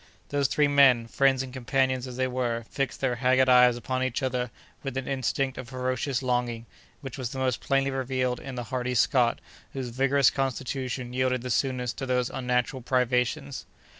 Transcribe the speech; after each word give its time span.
Those 0.29 0.47
three 0.47 0.67
men, 0.67 1.05
friends 1.05 1.43
and 1.43 1.53
companions 1.53 2.07
as 2.07 2.17
they 2.17 2.25
were, 2.25 2.65
fixed 2.71 3.01
their 3.01 3.17
haggard 3.17 3.47
eyes 3.47 3.77
upon 3.77 4.01
each 4.01 4.23
other 4.23 4.49
with 4.81 4.97
an 4.97 5.07
instinct 5.07 5.59
of 5.59 5.69
ferocious 5.69 6.23
longing, 6.23 6.65
which 7.01 7.19
was 7.19 7.35
most 7.35 7.61
plainly 7.61 7.91
revealed 7.91 8.39
in 8.39 8.55
the 8.55 8.63
hardy 8.73 8.95
Scot, 8.95 9.39
whose 9.73 9.89
vigorous 9.89 10.31
constitution 10.31 11.13
yielded 11.13 11.43
the 11.43 11.51
soonest 11.51 11.99
to 11.99 12.07
these 12.07 12.31
unnatural 12.31 12.81
privations. 12.81 13.67